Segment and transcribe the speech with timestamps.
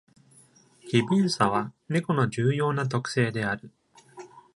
[0.89, 3.69] 機敏さは、ネコの重要な特性である。